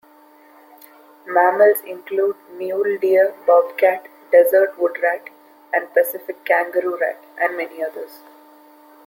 [1.27, 5.27] Mammals include mule deer, bobcat, desert woodrat,
[5.71, 8.17] and Pacific kangaroo rat, and many others.